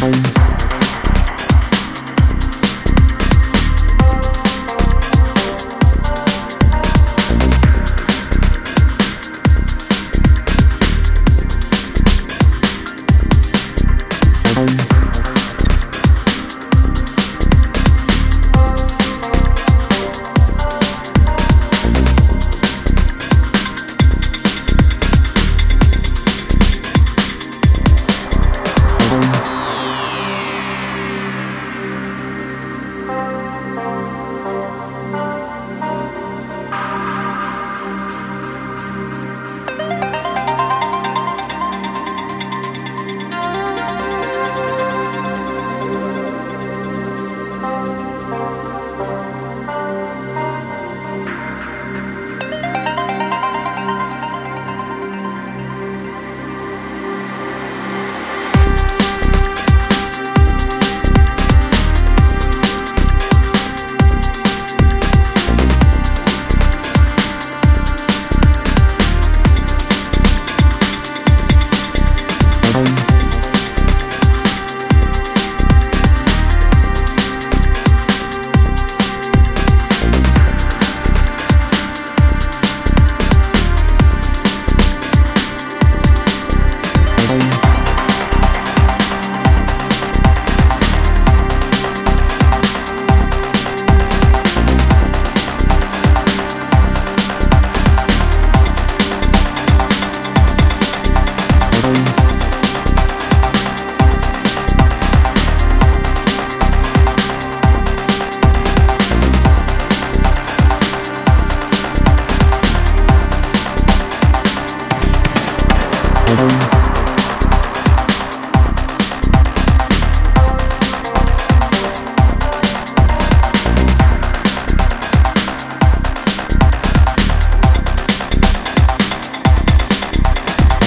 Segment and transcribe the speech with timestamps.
[0.00, 0.37] home.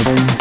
[0.03, 0.40] Thank